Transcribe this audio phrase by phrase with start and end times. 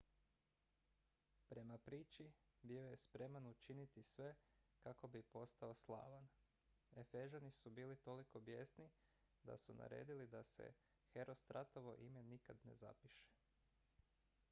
[1.49, 2.23] prema priči
[2.61, 4.29] bio je spreman učiniti sve
[4.79, 6.27] kako bi postao slavan
[7.01, 8.89] efežani su bili toliko bijesni
[9.43, 10.71] da su naredili da se
[11.13, 13.29] herostratovo ime nikad ne zapiše